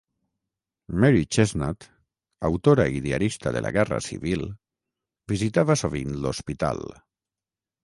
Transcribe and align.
Mary 1.01 1.19
Chesnut, 1.35 1.85
autora 2.49 2.87
i 2.95 3.03
diarista 3.09 3.55
de 3.59 3.63
la 3.67 3.73
Guerra 3.77 4.01
Civil, 4.07 4.47
visitava 5.35 5.79
sovint 5.85 6.19
l'hospital. 6.27 6.85